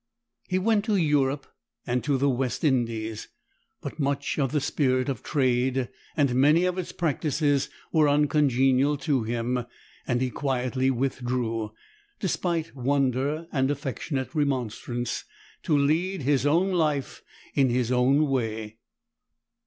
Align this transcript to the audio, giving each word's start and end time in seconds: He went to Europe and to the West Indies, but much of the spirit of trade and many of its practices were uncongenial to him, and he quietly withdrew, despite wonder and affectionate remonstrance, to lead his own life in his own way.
He 0.47 0.57
went 0.57 0.83
to 0.85 0.95
Europe 0.95 1.45
and 1.85 2.03
to 2.05 2.17
the 2.17 2.27
West 2.27 2.63
Indies, 2.63 3.27
but 3.81 3.99
much 3.99 4.39
of 4.39 4.51
the 4.51 4.59
spirit 4.59 5.09
of 5.09 5.21
trade 5.21 5.89
and 6.17 6.33
many 6.33 6.65
of 6.65 6.79
its 6.79 6.91
practices 6.91 7.69
were 7.93 8.09
uncongenial 8.09 8.97
to 8.97 9.21
him, 9.21 9.63
and 10.07 10.19
he 10.19 10.31
quietly 10.31 10.89
withdrew, 10.89 11.73
despite 12.19 12.75
wonder 12.75 13.45
and 13.51 13.69
affectionate 13.69 14.33
remonstrance, 14.33 15.23
to 15.61 15.77
lead 15.77 16.23
his 16.23 16.47
own 16.47 16.71
life 16.71 17.21
in 17.53 17.69
his 17.69 17.91
own 17.91 18.27
way. 18.27 18.79